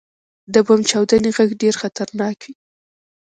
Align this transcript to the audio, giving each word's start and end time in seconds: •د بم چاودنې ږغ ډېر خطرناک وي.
•د 0.53 0.55
بم 0.67 0.81
چاودنې 0.89 1.29
ږغ 1.35 1.49
ډېر 1.61 1.73
خطرناک 1.81 2.37
وي. 2.47 2.53